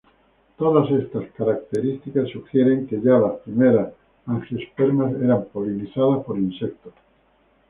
[0.57, 3.93] Todas estas características sugieren que ya las primeras
[4.25, 6.95] angiospermas eran polinizadas por insectos.